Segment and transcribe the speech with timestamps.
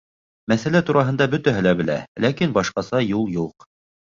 [0.53, 3.71] Мәсьәлә тураһында бөтәһе лә белә, ләкин башҡаса юл юҡ.